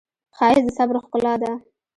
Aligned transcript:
ښایست 0.37 0.65
د 0.65 0.69
صبر 0.77 0.95
ښکلا 1.03 1.33
ده 1.41 1.51